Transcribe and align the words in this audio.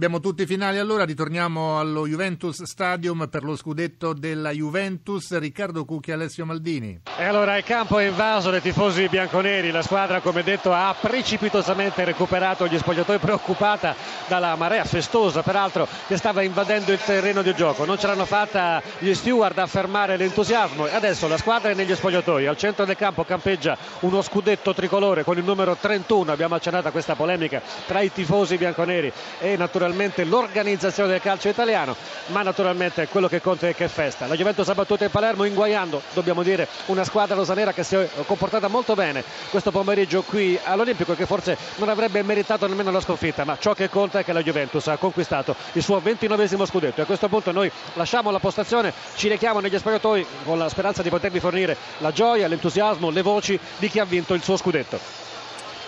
Abbiamo 0.00 0.20
tutti 0.20 0.44
i 0.44 0.46
finali 0.46 0.78
allora, 0.78 1.04
ritorniamo 1.04 1.78
allo 1.78 2.06
Juventus 2.06 2.62
Stadium 2.62 3.28
per 3.28 3.44
lo 3.44 3.54
scudetto 3.54 4.14
della 4.14 4.50
Juventus, 4.50 5.36
Riccardo 5.36 5.84
Cucchi 5.84 6.08
e 6.08 6.14
Alessio 6.14 6.46
Maldini. 6.46 7.02
E 7.18 7.24
allora 7.24 7.58
il 7.58 7.64
campo 7.64 7.98
è 7.98 8.06
invaso 8.06 8.48
dai 8.48 8.62
tifosi 8.62 9.08
bianconeri, 9.10 9.70
la 9.70 9.82
squadra 9.82 10.20
come 10.20 10.42
detto 10.42 10.72
ha 10.72 10.96
precipitosamente 10.98 12.02
recuperato 12.04 12.66
gli 12.66 12.78
spogliatoi 12.78 13.18
preoccupata 13.18 13.94
dalla 14.26 14.56
marea 14.56 14.86
festosa 14.86 15.42
peraltro 15.42 15.86
che 16.06 16.16
stava 16.16 16.40
invadendo 16.40 16.92
il 16.92 17.04
terreno 17.04 17.42
di 17.42 17.54
gioco, 17.54 17.84
non 17.84 17.98
ce 17.98 18.06
l'hanno 18.06 18.24
fatta 18.24 18.80
gli 19.00 19.12
steward 19.12 19.58
a 19.58 19.66
fermare 19.66 20.16
l'entusiasmo. 20.16 20.84
Adesso 20.86 21.28
la 21.28 21.36
squadra 21.36 21.72
è 21.72 21.74
negli 21.74 21.94
spogliatoi, 21.94 22.46
al 22.46 22.56
centro 22.56 22.86
del 22.86 22.96
campo 22.96 23.22
campeggia 23.24 23.76
uno 24.00 24.22
scudetto 24.22 24.72
tricolore 24.72 25.24
con 25.24 25.36
il 25.36 25.44
numero 25.44 25.76
31, 25.78 26.32
abbiamo 26.32 26.54
accennato 26.54 26.88
a 26.88 26.90
questa 26.90 27.16
polemica 27.16 27.60
tra 27.86 28.00
i 28.00 28.10
tifosi 28.10 28.56
bianconeri 28.56 29.12
e 29.40 29.58
naturalmente 29.58 29.88
naturalmente 29.90 30.24
l'organizzazione 30.24 31.10
del 31.10 31.20
calcio 31.20 31.48
italiano, 31.48 31.96
ma 32.26 32.42
naturalmente 32.42 33.08
quello 33.08 33.28
che 33.28 33.40
conta 33.40 33.66
è 33.68 33.74
che 33.74 33.88
festa. 33.88 34.26
La 34.26 34.36
Juventus 34.36 34.68
ha 34.68 34.74
battuto 34.74 35.02
il 35.02 35.10
Palermo 35.10 35.44
inguaiando, 35.44 36.00
dobbiamo 36.12 36.42
dire, 36.42 36.68
una 36.86 37.02
squadra 37.04 37.34
rosanera 37.34 37.72
che 37.72 37.82
si 37.82 37.96
è 37.96 38.08
comportata 38.26 38.68
molto 38.68 38.94
bene 38.94 39.24
questo 39.50 39.70
pomeriggio 39.72 40.22
qui 40.22 40.58
all'Olimpico 40.62 41.14
che 41.14 41.26
forse 41.26 41.56
non 41.76 41.88
avrebbe 41.88 42.22
meritato 42.22 42.66
nemmeno 42.68 42.90
la 42.92 43.00
sconfitta, 43.00 43.44
ma 43.44 43.56
ciò 43.58 43.74
che 43.74 43.88
conta 43.88 44.20
è 44.20 44.24
che 44.24 44.32
la 44.32 44.42
Juventus 44.42 44.86
ha 44.86 44.96
conquistato 44.96 45.56
il 45.72 45.82
suo 45.82 45.98
ventinovesimo 45.98 46.64
scudetto 46.64 47.00
e 47.00 47.02
a 47.02 47.06
questo 47.06 47.28
punto 47.28 47.50
noi 47.50 47.70
lasciamo 47.94 48.30
la 48.30 48.38
postazione, 48.38 48.92
ci 49.16 49.28
rechiamo 49.28 49.58
negli 49.60 49.76
spogliatoi 49.76 50.26
con 50.44 50.58
la 50.58 50.68
speranza 50.68 51.02
di 51.02 51.08
potervi 51.08 51.40
fornire 51.40 51.76
la 51.98 52.12
gioia, 52.12 52.46
l'entusiasmo, 52.46 53.10
le 53.10 53.22
voci 53.22 53.58
di 53.78 53.88
chi 53.88 53.98
ha 53.98 54.04
vinto 54.04 54.34
il 54.34 54.42
suo 54.42 54.56
scudetto. 54.56 55.28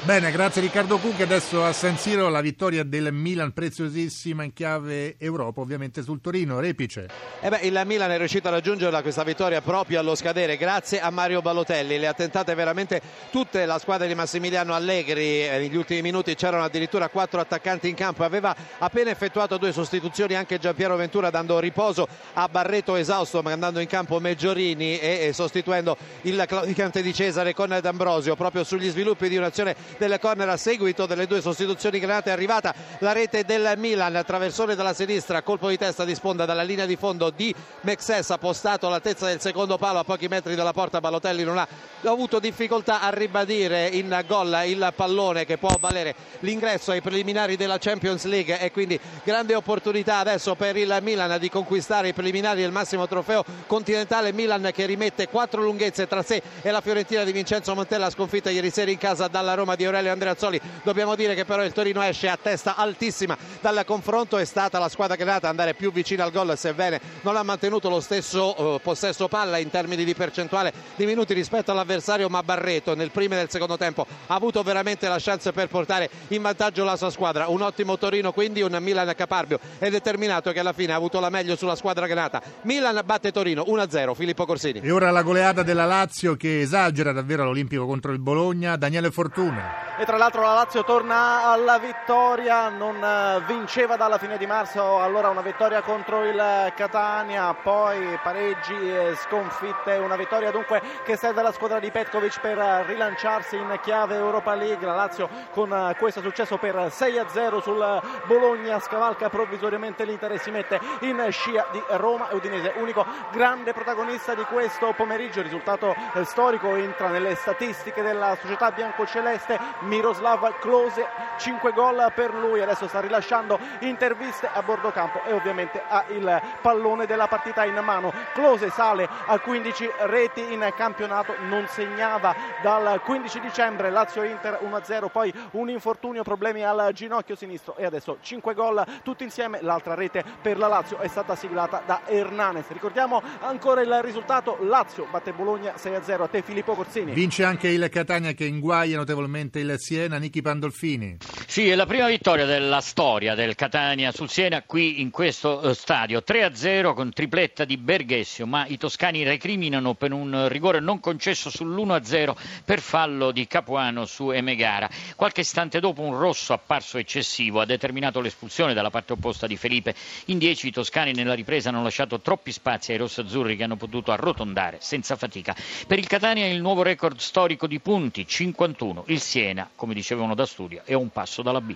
Bene, 0.05 0.33
grazie 0.33 0.61
Riccardo 0.61 0.98
Cucchi. 0.98 1.23
Adesso 1.23 1.65
a 1.65 1.73
San 1.73 1.97
Siro 1.97 2.29
la 2.29 2.41
vittoria 2.41 2.83
del 2.83 3.12
Milan 3.12 3.52
preziosissima 3.52 4.43
in 4.43 4.52
chiave 4.52 5.15
Europa, 5.16 5.60
ovviamente 5.60 6.02
sul 6.02 6.20
Torino. 6.20 6.59
Repice. 6.59 7.06
Eh 7.41 7.48
beh, 7.48 7.60
il 7.62 7.80
Milan 7.87 8.10
è 8.10 8.18
riuscito 8.18 8.49
a 8.49 8.51
raggiungere 8.51 9.01
questa 9.01 9.23
vittoria 9.23 9.60
proprio 9.60 10.01
allo 10.01 10.16
scadere 10.16 10.57
grazie 10.57 10.99
a 10.99 11.10
Mario 11.10 11.40
Balotelli. 11.40 12.01
Le 12.01 12.09
ha 12.09 12.15
tentate 12.15 12.52
veramente 12.57 13.01
tutte 13.30 13.65
la 13.65 13.79
squadra 13.79 14.09
di 14.09 14.16
Massimiliano 14.16 14.74
Allegri. 14.74 15.45
Eh, 15.45 15.59
negli 15.59 15.77
ultimi 15.77 16.02
minuti 16.02 16.34
c'erano 16.34 16.65
addirittura 16.65 17.09
quattro 17.09 17.38
attaccanti 17.38 17.88
in 17.88 17.95
campo. 17.95 18.24
Aveva 18.24 18.57
appena 18.79 19.10
effettuato 19.10 19.57
due 19.57 19.71
sostituzioni 19.71 20.34
anche 20.34 20.59
Giampiero 20.59 20.96
Ventura 20.96 21.30
dando 21.30 21.60
riposo 21.60 22.09
a 22.32 22.49
Barreto 22.49 22.96
esausto 22.96 23.40
mandando 23.40 23.79
in 23.79 23.87
campo 23.87 24.18
Meggiorini 24.18 24.99
e 24.99 25.30
sostituendo 25.32 25.96
il 26.23 26.43
claudicante 26.45 27.02
di 27.02 27.15
Cesare 27.15 27.55
con 27.55 27.79
D'Ambrosio 27.80 28.34
proprio 28.34 28.65
sugli 28.65 28.90
sviluppi 28.90 29.29
di 29.29 29.37
un'azione 29.37 29.90
del 29.98 30.18
corner 30.21 30.48
a 30.48 30.57
seguito 30.57 31.07
delle 31.07 31.26
due 31.26 31.40
sostituzioni 31.40 31.98
granate 31.98 32.30
è 32.30 32.32
arrivata. 32.32 32.74
La 32.98 33.12
rete 33.12 33.45
del 33.45 33.74
Milan 33.76 34.23
traversone 34.26 34.74
dalla 34.74 34.95
sinistra 34.95 35.43
colpo 35.43 35.68
di 35.68 35.79
testa 35.79 36.04
di 36.04 36.15
sponda 36.15 36.45
dalla 36.45 36.62
linea 36.62 36.87
di 36.87 36.96
fondo 36.96 37.30
di 37.30 37.54
Mexes 37.82 38.30
appostato 38.30 38.87
all'altezza 38.87 39.26
del 39.26 39.40
secondo 39.40 39.79
palo 39.79 40.01
a 40.01 40.04
pochi 40.04 40.29
metri 40.29 40.54
dalla 40.54 40.73
porta. 40.73 41.01
Balotelli 41.01 41.45
non 41.45 41.59
ha 41.59 41.66
avuto 42.04 42.38
difficoltà 42.38 43.01
a 43.01 43.10
ribadire 43.10 43.87
in 43.88 44.24
gol 44.26 44.62
il 44.66 44.93
pallone 44.95 45.45
che 45.45 45.59
può 45.59 45.74
valere 45.79 46.15
l'ingresso 46.40 46.90
ai 46.90 47.01
preliminari 47.01 47.56
della 47.56 47.79
Champions 47.79 48.24
League. 48.24 48.59
E 48.60 48.71
quindi 48.71 48.99
grande 49.24 49.54
opportunità 49.54 50.18
adesso 50.18 50.54
per 50.54 50.77
il 50.77 50.99
Milan 51.02 51.38
di 51.38 51.49
conquistare 51.49 52.09
i 52.09 52.12
preliminari. 52.12 52.60
Del 52.62 52.71
massimo 52.73 53.06
trofeo 53.06 53.45
continentale 53.66 54.32
Milan 54.32 54.71
che 54.73 54.87
rimette 54.87 55.29
quattro 55.29 55.62
lunghezze 55.62 56.06
tra 56.06 56.23
sé 56.23 56.43
e 56.62 56.71
la 56.71 56.80
Fiorentina 56.80 57.24
di 57.24 57.32
Vincenzo 57.32 57.74
Montella 57.74 58.10
sconfitta 58.10 58.51
ieri 58.51 58.71
sera 58.71 58.90
in 58.90 58.99
casa 58.99 59.29
dalla 59.29 59.54
Roma 59.54 59.74
di 59.74 59.82
di 59.83 59.85
Aurelio 59.87 60.13
Andreazzoli. 60.13 60.61
Dobbiamo 60.83 61.15
dire 61.15 61.35
che 61.35 61.45
però 61.45 61.65
il 61.65 61.73
Torino 61.73 62.02
esce 62.02 62.29
a 62.29 62.38
testa 62.41 62.77
altissima 62.77 63.37
dal 63.61 63.85
confronto. 63.85 64.39
È 64.39 64.44
stata 64.44 64.78
la 64.78 64.89
squadra 64.89 65.16
che 65.16 65.22
è 65.22 65.27
nata 65.27 65.49
andare 65.49 65.75
più 65.75 65.93
vicina 65.93 66.25
al 66.25 66.31
gol 66.31 66.56
sebbene 66.56 67.00
non 67.22 67.37
ha 67.37 67.43
mantenuto 67.43 67.89
lo 67.89 68.00
stesso 68.00 68.77
eh, 68.77 68.81
possesso 68.81 69.28
palla 69.28 69.59
in 69.59 69.71
termini 69.71 70.05
di 70.05 70.15
percentuale 70.15 70.72
di 70.97 71.06
minuti 71.06 71.34
rispetto 71.34 71.71
all'avversario 71.71 72.29
ma 72.29 72.43
Barreto 72.43 72.95
nel 72.95 73.11
primo 73.11 73.34
e 73.34 73.39
nel 73.39 73.51
secondo 73.51 73.77
tempo 73.77 74.06
ha 74.27 74.34
avuto 74.34 74.62
veramente 74.62 75.09
la 75.09 75.19
chance 75.19 75.53
per 75.53 75.69
portare 75.69 76.09
in 76.29 76.43
vantaggio 76.43 76.85
la 76.85 76.97
sua 76.97 77.11
squadra. 77.11 77.49
Un 77.49 77.62
ottimo 77.62 77.99
Torino 77.99 78.33
quindi 78.33 78.62
un 78.62 78.77
Milan 78.81 79.12
caparbio. 79.17 79.59
È 79.79 79.91
determinato 79.91 80.53
che 80.53 80.61
alla 80.61 80.73
fine 80.73 80.93
ha 80.93 80.97
avuto 80.97 81.21
la 81.21 81.31
meglio 81.31 81.56
sulla 81.56 81.75
squadra 81.75 82.06
granata 82.06 82.43
Milan 82.62 83.01
batte 83.05 83.33
Torino 83.33 83.65
1-0 83.67 84.15
Filippo 84.15 84.47
Corsini. 84.47 84.81
E 84.83 84.91
ora 84.91 85.11
la 85.11 85.23
goleata 85.23 85.62
della 85.62 85.85
Lazio 85.85 86.37
che 86.37 86.61
esagera 86.61 87.12
davvero 87.12 87.45
l'Olimpico 87.45 87.87
contro 87.87 88.12
il 88.12 88.19
Bologna. 88.19 88.77
Daniele 88.77 89.11
Fortuna 89.11 89.72
e 89.99 90.05
tra 90.05 90.16
l'altro 90.16 90.41
la 90.41 90.55
Lazio 90.55 90.84
torna 90.84 91.44
alla 91.44 91.78
vittoria, 91.78 92.69
non 92.71 92.97
eh, 92.97 93.43
vinceva 93.47 93.97
dalla 93.97 94.19
fine 94.19 94.38
di 94.38 94.47
marzo, 94.47 94.99
allora 95.00 95.28
una 95.28 95.43
vittoria 95.43 95.83
contro 95.83 96.25
il 96.25 96.72
Catania, 96.75 97.55
poi 97.55 98.19
pareggi 98.22 98.75
sconfitte, 99.16 99.97
una 99.99 100.16
vittoria 100.16 100.50
dunque 100.50 100.81
che 101.05 101.16
serve 101.16 101.41
alla 101.41 101.53
squadra 101.53 101.78
di 101.78 101.91
Petkovic 101.91 102.41
per 102.41 102.84
rilanciarsi 102.87 103.56
in 103.56 103.78
chiave 103.82 104.16
Europa 104.16 104.55
League, 104.55 104.87
la 104.87 104.94
Lazio 104.94 105.28
con 105.50 105.72
eh, 105.72 105.94
questo 105.99 106.21
successo 106.21 106.56
per 106.56 106.75
6-0 106.75 107.61
sul 107.61 108.03
Bologna 108.25 108.81
scavalca 108.81 109.28
provvisoriamente 109.28 110.05
l'Inter 110.05 110.32
e 110.32 110.38
si 110.38 110.50
mette 110.50 110.81
in 111.00 111.25
scia 111.31 111.66
di 111.71 111.82
Roma 111.91 112.31
e 112.31 112.34
Udinese, 112.34 112.72
unico 112.77 113.05
grande 113.31 113.72
protagonista 113.72 114.34
di 114.34 114.44
questo 114.44 114.94
pomeriggio, 114.97 115.43
risultato 115.43 115.94
eh, 116.15 116.25
storico 116.25 116.75
entra 116.75 117.09
nelle 117.09 117.34
statistiche 117.34 118.03
della 118.03 118.37
società 118.41 118.71
biancoceleste 118.71 119.52
Miroslav 119.81 120.59
Klose 120.59 121.07
5 121.39 121.73
gol 121.73 122.13
per 122.15 122.33
lui. 122.35 122.61
Adesso 122.61 122.89
sta 122.89 123.01
rilasciando 123.01 123.59
interviste 123.81 124.49
a 124.53 124.63
bordo 124.63 124.91
campo 124.91 125.23
e 125.25 125.33
ovviamente 125.33 125.83
ha 125.87 126.05
il 126.09 126.41
pallone 126.61 127.07
della 127.07 127.27
partita 127.27 127.65
in 127.65 127.79
mano. 127.83 128.12
Klose 128.33 128.71
sale 128.71 129.09
a 129.27 129.39
15 129.39 129.91
reti 130.07 130.53
in 130.53 130.73
campionato 130.77 131.35
non 131.49 131.67
segnava 131.69 132.35
dal 132.62 133.01
15 133.03 133.41
dicembre. 133.41 133.91
Lazio 133.91 134.23
Inter 134.23 134.61
1-0 134.62 135.09
poi 135.11 135.33
un 135.53 135.69
infortunio 135.69 136.23
problemi 136.23 136.65
al 136.65 136.91
ginocchio 136.93 137.35
sinistro 137.35 137.77
e 137.77 137.85
adesso 137.85 138.19
5 138.21 138.55
gol 138.55 138.85
tutti 139.03 139.25
insieme. 139.25 139.61
L'altra 139.62 139.95
rete 139.95 140.25
per 140.41 140.59
la 140.59 140.69
Lazio 140.69 140.99
è 140.99 141.09
stata 141.09 141.35
siglata 141.35 141.83
da 141.85 142.03
Hernanes. 142.07 142.69
Ricordiamo 142.69 143.23
ancora 143.41 143.81
il 143.81 144.03
risultato. 144.03 144.59
Lazio 144.61 145.07
batte 145.11 145.33
Bologna 145.33 145.75
6-0 145.77 146.23
a 146.23 146.29
te 146.29 146.43
Filippo 146.43 146.75
Corsini. 146.75 147.12
Vince 147.12 147.45
anche 147.45 147.69
il 147.69 147.89
Catania 147.89 148.33
che 148.33 148.45
inguaglia 148.45 148.97
notevolmente 148.97 149.42
il 149.53 149.75
Siena, 149.79 150.19
Nichi 150.19 150.43
Pandolfini. 150.43 151.17
Sì, 151.47 151.69
è 151.69 151.75
la 151.75 151.87
prima 151.87 152.07
vittoria 152.07 152.45
della 152.45 152.81
storia 152.81 153.35
del 153.35 153.55
Catania 153.55 154.13
sul 154.13 154.29
Siena 154.31 154.63
qui 154.63 155.01
in 155.01 155.11
questo 155.11 155.61
eh, 155.63 155.75
stadio. 155.75 156.23
3-0 156.27 156.95
con 156.95 157.13
tripletta 157.13 157.65
di 157.65 157.77
Berghessio, 157.77 158.47
ma 158.47 158.67
i 158.67 158.79
toscani 158.79 159.23
recriminano 159.23 159.95
per 159.95 160.13
un 160.13 160.49
rigore 160.49 160.81
non 160.81 161.01
concesso 161.01 161.51
sull'1-0 161.51 162.35
per 162.65 162.81
fallo 162.81 163.33
di 163.33 163.47
Capuano 163.47 164.07
su 164.07 164.31
Emegara. 164.31 164.89
Qualche 165.17 165.41
istante 165.41 165.81
dopo 165.81 166.03
un 166.03 166.17
rosso 166.17 166.53
apparso 166.53 166.99
eccessivo 166.99 167.61
ha 167.61 167.67
determinato 167.67 168.21
l'espulsione 168.21 168.75
dalla 168.75 168.91
parte 168.91 169.15
opposta 169.15 169.47
di 169.47 169.57
Felipe. 169.57 169.95
In 170.27 170.39
10 170.39 170.69
i 170.69 170.73
toscani 170.73 171.13
nella 171.13 171.35
ripresa 171.35 171.71
hanno 171.71 171.83
lasciato 171.83 172.21
troppi 172.21 172.53
spazi 172.53 172.93
ai 172.93 172.99
rossazzurri 172.99 173.57
che 173.57 173.65
hanno 173.65 173.77
potuto 173.77 174.13
arrotondare 174.13 174.79
senza 174.81 175.17
fatica. 175.17 175.55
Per 175.87 175.99
il 175.99 176.07
Catania 176.07 176.47
il 176.47 176.61
nuovo 176.61 176.83
record 176.83 177.19
storico 177.19 177.67
di 177.67 177.81
punti, 177.81 178.27
51. 178.27 179.05
Il 179.09 179.21
Siena 179.32 179.70
come 179.75 179.94
dicevano 179.94 180.34
da 180.34 180.44
studio, 180.44 180.82
è 180.84 180.93
un 180.93 181.09
passo 181.09 181.41
dalla 181.41 181.62
B. 181.62 181.75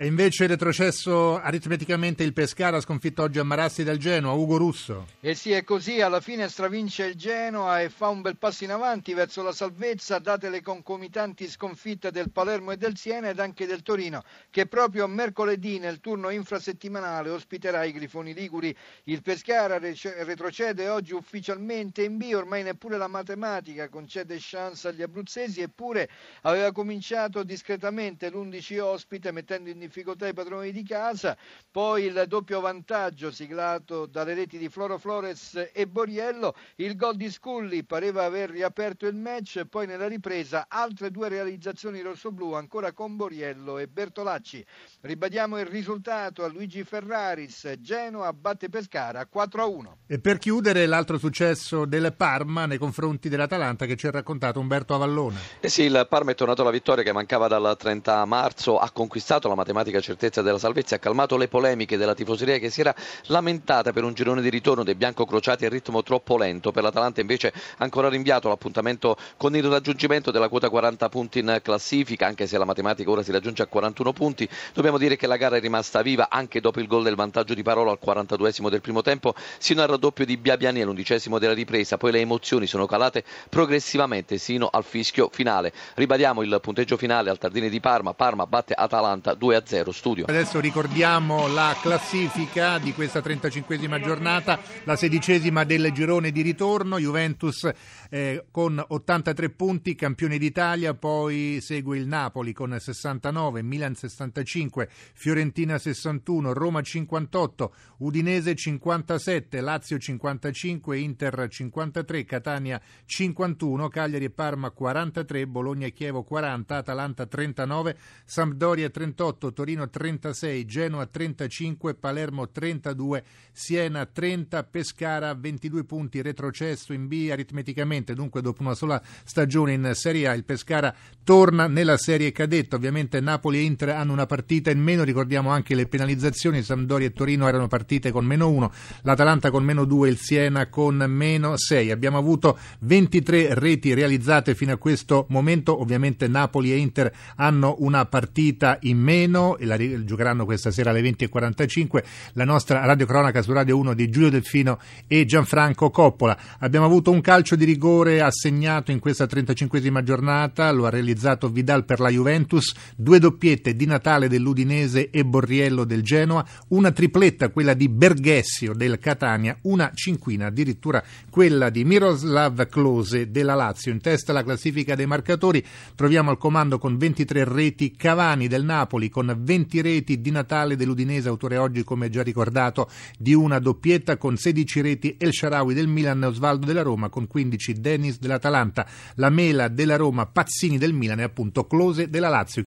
E 0.00 0.06
invece 0.06 0.46
retrocesso 0.46 1.40
aritmeticamente 1.40 2.22
il 2.22 2.32
Pescara 2.32 2.80
sconfitto 2.80 3.22
oggi 3.22 3.40
a 3.40 3.42
Marassi 3.42 3.82
del 3.82 3.98
Genoa, 3.98 4.32
Ugo 4.32 4.56
Russo. 4.56 5.08
E 5.18 5.34
sì, 5.34 5.50
è 5.50 5.64
così, 5.64 6.00
alla 6.00 6.20
fine 6.20 6.48
stravince 6.48 7.04
il 7.06 7.16
Genoa 7.16 7.80
e 7.80 7.88
fa 7.88 8.06
un 8.06 8.20
bel 8.20 8.36
passo 8.36 8.62
in 8.62 8.70
avanti 8.70 9.12
verso 9.12 9.42
la 9.42 9.50
salvezza, 9.50 10.20
date 10.20 10.50
le 10.50 10.62
concomitanti 10.62 11.48
sconfitte 11.48 12.12
del 12.12 12.30
Palermo 12.30 12.70
e 12.70 12.76
del 12.76 12.96
Siena 12.96 13.30
ed 13.30 13.40
anche 13.40 13.66
del 13.66 13.82
Torino, 13.82 14.22
che 14.50 14.66
proprio 14.66 15.08
mercoledì 15.08 15.80
nel 15.80 15.98
turno 15.98 16.30
infrasettimanale 16.30 17.30
ospiterà 17.30 17.82
i 17.82 17.90
Grifoni 17.90 18.34
Liguri. 18.34 18.72
Il 19.02 19.20
Pescara 19.20 19.80
retrocede 19.80 20.88
oggi 20.88 21.12
ufficialmente 21.12 22.04
in 22.04 22.18
B, 22.18 22.30
ormai 22.36 22.62
neppure 22.62 22.98
la 22.98 23.08
matematica 23.08 23.88
concede 23.88 24.36
chance 24.38 24.86
agli 24.86 25.02
abruzzesi, 25.02 25.60
eppure 25.60 26.08
aveva 26.42 26.70
cominciato 26.70 27.42
discretamente 27.42 28.30
l'11 28.30 28.78
ospite 28.78 29.32
mettendo 29.32 29.70
in 29.70 29.74
difficoltà 29.74 29.86
i 29.94 30.34
padroni 30.34 30.72
di 30.72 30.82
casa, 30.84 31.36
poi 31.70 32.04
il 32.04 32.24
doppio 32.28 32.60
vantaggio 32.60 33.30
siglato 33.30 34.06
dalle 34.06 34.34
reti 34.34 34.58
di 34.58 34.68
Floro 34.68 34.98
Flores 34.98 35.70
e 35.72 35.86
Boriello, 35.86 36.54
il 36.76 36.94
gol 36.96 37.16
di 37.16 37.30
Scully 37.30 37.82
pareva 37.84 38.24
aver 38.24 38.50
riaperto 38.50 39.06
il 39.06 39.16
match, 39.16 39.64
poi 39.64 39.86
nella 39.86 40.06
ripresa 40.06 40.66
altre 40.68 41.10
due 41.10 41.28
realizzazioni 41.28 42.00
rossoblù 42.00 42.52
ancora 42.52 42.92
con 42.92 43.16
Boriello 43.16 43.78
e 43.78 43.86
Bertolacci. 43.88 44.64
Ribadiamo 45.00 45.58
il 45.58 45.66
risultato 45.66 46.44
a 46.44 46.48
Luigi 46.48 46.84
Ferraris, 46.84 47.72
Genoa 47.80 48.32
batte 48.32 48.68
Pescara 48.68 49.26
4-1. 49.32 49.92
E 50.06 50.20
per 50.20 50.38
chiudere 50.38 50.86
l'altro 50.86 51.18
successo 51.18 51.84
del 51.84 52.14
Parma 52.14 52.66
nei 52.66 52.78
confronti 52.78 53.28
dell'Atalanta 53.28 53.86
che 53.86 53.96
ci 53.96 54.06
ha 54.06 54.10
raccontato 54.10 54.60
Umberto 54.60 54.94
Avallone. 54.94 55.38
Eh 55.60 55.68
sì, 55.68 55.82
il 55.82 56.06
Parma 56.08 56.32
è 56.32 56.34
tornato 56.34 56.62
alla 56.62 56.70
vittoria 56.70 57.02
che 57.02 57.12
mancava 57.12 57.48
dal 57.48 57.76
30 57.76 58.24
marzo, 58.24 58.78
ha 58.78 58.90
conquistato 58.90 59.48
la 59.48 59.54
matematica 59.54 59.76
matematica 59.78 60.00
certezza 60.00 60.42
della 60.42 60.58
salvezza, 60.58 60.96
ha 60.96 60.98
calmato 60.98 61.36
le 61.36 61.48
polemiche 61.48 61.96
della 61.96 62.14
tifoseria 62.14 62.58
che 62.58 62.70
si 62.70 62.80
era 62.80 62.94
lamentata 63.26 63.92
per 63.92 64.04
un 64.04 64.12
girone 64.12 64.42
di 64.42 64.50
ritorno 64.50 64.82
dei 64.82 64.94
biancocrociati 64.94 65.64
a 65.64 65.68
ritmo 65.68 66.02
troppo 66.02 66.36
lento. 66.36 66.72
Per 66.72 66.82
l'Atalanta 66.82 67.20
invece 67.20 67.52
ancora 67.78 68.08
rinviato 68.08 68.48
l'appuntamento 68.48 69.16
con 69.36 69.54
il 69.54 69.64
raggiungimento 69.64 70.30
della 70.30 70.48
quota 70.48 70.68
40 70.68 71.08
punti 71.08 71.38
in 71.38 71.60
classifica, 71.62 72.26
anche 72.26 72.46
se 72.46 72.58
la 72.58 72.64
matematica 72.64 73.10
ora 73.10 73.22
si 73.22 73.30
raggiunge 73.30 73.62
a 73.62 73.66
41 73.66 74.12
punti. 74.12 74.48
Dobbiamo 74.72 74.98
dire 74.98 75.16
che 75.16 75.26
la 75.26 75.36
gara 75.36 75.56
è 75.56 75.60
rimasta 75.60 76.02
viva 76.02 76.28
anche 76.30 76.60
dopo 76.60 76.80
il 76.80 76.86
gol 76.86 77.04
del 77.04 77.14
vantaggio 77.14 77.54
di 77.54 77.62
Parola 77.62 77.90
al 77.90 77.98
42 77.98 78.46
del 78.70 78.80
primo 78.80 79.02
tempo, 79.02 79.34
sino 79.58 79.82
al 79.82 79.88
raddoppio 79.88 80.24
di 80.24 80.36
Biabiani 80.36 80.82
all'undicesimo 80.82 81.38
della 81.38 81.54
ripresa. 81.54 81.96
Poi 81.96 82.12
le 82.12 82.20
emozioni 82.20 82.66
sono 82.66 82.86
calate 82.86 83.24
progressivamente 83.48 84.38
sino 84.38 84.68
al 84.70 84.84
fischio 84.84 85.28
finale. 85.30 85.72
Ribadiamo 85.94 86.42
il 86.42 86.58
punteggio 86.60 86.96
finale 86.96 87.30
al 87.30 87.38
Tardini 87.38 87.68
di 87.68 87.80
Parma. 87.80 88.14
Parma 88.14 88.46
batte 88.46 88.74
Atalanta 88.74 89.32
2-0 89.32 89.67
studio. 89.92 90.24
Adesso 90.26 90.60
ricordiamo 90.60 91.46
la 91.46 91.76
classifica 91.80 92.78
di 92.78 92.92
questa 92.94 93.20
35esima 93.20 94.00
giornata, 94.00 94.58
la 94.84 94.96
sedicesima 94.96 95.64
del 95.64 95.92
girone 95.92 96.30
di 96.30 96.40
ritorno, 96.40 96.98
Juventus 96.98 97.70
eh, 98.08 98.46
con 98.50 98.82
83 98.86 99.50
punti, 99.50 99.94
campione 99.94 100.38
d'Italia, 100.38 100.94
poi 100.94 101.58
segue 101.60 101.98
il 101.98 102.06
Napoli 102.06 102.52
con 102.52 102.74
69, 102.78 103.62
Milan 103.62 103.94
65, 103.94 104.88
Fiorentina 105.12 105.78
61, 105.78 106.52
Roma 106.52 106.80
58, 106.80 107.74
Udinese 107.98 108.54
57, 108.54 109.60
Lazio 109.60 109.98
55, 109.98 110.96
Inter 110.98 111.46
53, 111.48 112.24
Catania 112.24 112.80
51, 113.04 113.88
Cagliari 113.88 114.24
e 114.24 114.30
Parma 114.30 114.70
43, 114.70 115.46
Bologna 115.46 115.86
e 115.86 115.92
Chievo 115.92 116.22
40, 116.22 116.76
Atalanta 116.76 117.26
39, 117.26 117.96
Sampdoria 118.24 118.88
38, 118.88 119.52
Torino 119.58 119.90
36, 119.90 120.66
Genoa 120.66 121.04
35, 121.06 121.94
Palermo 121.94 122.48
32, 122.48 123.24
Siena 123.50 124.06
30, 124.06 124.62
Pescara 124.62 125.34
22 125.34 125.82
punti, 125.82 126.22
retrocesso 126.22 126.92
in 126.92 127.08
B 127.08 127.26
aritmeticamente, 127.28 128.14
dunque 128.14 128.40
dopo 128.40 128.62
una 128.62 128.76
sola 128.76 129.02
stagione 129.24 129.72
in 129.72 129.90
Serie 129.94 130.28
A 130.28 130.34
il 130.34 130.44
Pescara 130.44 130.94
torna 131.24 131.66
nella 131.66 131.96
serie 131.96 132.30
cadetta, 132.30 132.76
ovviamente 132.76 133.18
Napoli 133.18 133.58
e 133.58 133.62
Inter 133.62 133.88
hanno 133.88 134.12
una 134.12 134.26
partita 134.26 134.70
in 134.70 134.78
meno, 134.78 135.02
ricordiamo 135.02 135.50
anche 135.50 135.74
le 135.74 135.88
penalizzazioni, 135.88 136.62
Sampdoria 136.62 137.08
e 137.08 137.12
Torino 137.12 137.48
erano 137.48 137.66
partite 137.66 138.12
con 138.12 138.24
meno 138.24 138.48
1, 138.50 138.72
l'Atalanta 139.02 139.50
con 139.50 139.64
meno 139.64 139.84
2, 139.84 140.08
il 140.08 140.18
Siena 140.18 140.68
con 140.68 141.04
meno 141.08 141.56
6, 141.56 141.90
abbiamo 141.90 142.16
avuto 142.16 142.56
23 142.78 143.54
reti 143.54 143.92
realizzate 143.92 144.54
fino 144.54 144.72
a 144.72 144.76
questo 144.76 145.26
momento, 145.30 145.80
ovviamente 145.80 146.28
Napoli 146.28 146.70
e 146.70 146.76
Inter 146.76 147.12
hanno 147.34 147.74
una 147.80 148.06
partita 148.06 148.78
in 148.82 148.98
meno 148.98 149.46
e 149.56 149.64
la 149.64 149.76
giocheranno 149.76 150.44
questa 150.44 150.70
sera 150.70 150.90
alle 150.90 151.00
20.45, 151.00 152.02
la 152.34 152.44
nostra 152.44 152.84
radiocronaca 152.84 153.40
su 153.42 153.52
Radio 153.52 153.78
1 153.78 153.94
di 153.94 154.10
Giulio 154.10 154.30
Delfino 154.30 154.78
e 155.06 155.24
Gianfranco 155.24 155.90
Coppola. 155.90 156.36
Abbiamo 156.58 156.86
avuto 156.86 157.10
un 157.10 157.20
calcio 157.20 157.56
di 157.56 157.64
rigore 157.64 158.20
assegnato 158.20 158.90
in 158.90 158.98
questa 158.98 159.24
35esima 159.24 160.02
giornata, 160.02 160.70
lo 160.72 160.86
ha 160.86 160.90
realizzato 160.90 161.48
Vidal 161.48 161.84
per 161.84 162.00
la 162.00 162.10
Juventus, 162.10 162.74
due 162.96 163.18
doppiette 163.18 163.74
di 163.74 163.86
Natale 163.86 164.28
dell'Udinese 164.28 165.10
e 165.10 165.24
Borriello 165.24 165.84
del 165.84 166.02
Genoa, 166.02 166.44
una 166.68 166.90
tripletta 166.90 167.50
quella 167.50 167.74
di 167.74 167.88
Berghessio 167.88 168.74
del 168.74 168.98
Catania, 168.98 169.56
una 169.62 169.90
cinquina 169.94 170.46
addirittura 170.46 171.02
quella 171.30 171.70
di 171.70 171.84
Miroslav 171.84 172.66
Klose 172.66 173.30
della 173.30 173.54
Lazio. 173.54 173.92
In 173.92 174.00
testa 174.00 174.32
alla 174.32 174.42
classifica 174.42 174.94
dei 174.94 175.06
marcatori 175.06 175.64
troviamo 175.94 176.30
al 176.30 176.38
comando 176.38 176.78
con 176.78 176.96
23 176.96 177.44
reti 177.44 177.92
Cavani 177.96 178.48
del 178.48 178.64
Napoli, 178.64 179.08
con 179.08 179.27
20 179.36 179.80
reti 179.80 180.20
di 180.20 180.30
Natale 180.30 180.76
dell'Udinese, 180.76 181.28
autore 181.28 181.56
oggi 181.56 181.84
come 181.84 182.08
già 182.10 182.22
ricordato 182.22 182.88
di 183.18 183.34
una 183.34 183.58
doppietta 183.58 184.16
con 184.16 184.36
16 184.36 184.80
reti 184.80 185.16
El 185.18 185.32
Sharawi 185.32 185.74
del 185.74 185.88
Milan, 185.88 186.22
Osvaldo 186.22 186.66
della 186.66 186.82
Roma 186.82 187.08
con 187.08 187.26
15 187.26 187.80
Dennis 187.80 188.18
dell'Atalanta, 188.18 188.86
la 189.16 189.30
Mela 189.30 189.68
della 189.68 189.96
Roma, 189.96 190.26
Pazzini 190.26 190.78
del 190.78 190.92
Milan 190.92 191.20
e 191.20 191.24
appunto 191.24 191.66
Close 191.66 192.08
della 192.08 192.28
Lazio. 192.28 192.56